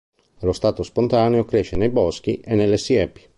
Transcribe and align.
Allo 0.39 0.51
stato 0.53 0.81
spontaneo 0.81 1.45
cresce 1.45 1.75
nei 1.77 1.89
boschi 1.89 2.39
e 2.39 2.55
nelle 2.55 2.79
siepi. 2.79 3.21